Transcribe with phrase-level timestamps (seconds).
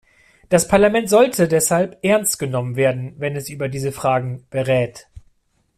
[0.49, 5.05] Das Parlament sollte deshalb ernst genommen werden, wenn es über diese Fragen berät.